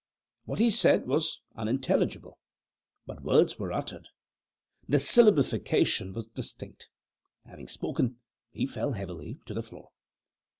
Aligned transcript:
What 0.45 0.57
he 0.57 0.71
said 0.71 1.05
was 1.05 1.41
unintelligible, 1.55 2.39
but 3.05 3.21
words 3.21 3.59
were 3.59 3.71
uttered; 3.71 4.07
the 4.89 4.97
syllabification 4.97 6.15
was 6.15 6.25
distinct. 6.25 6.89
Having 7.45 7.67
spoken, 7.67 8.17
he 8.49 8.65
fell 8.65 8.93
heavily 8.93 9.37
to 9.45 9.53
the 9.53 9.61
floor. 9.61 9.91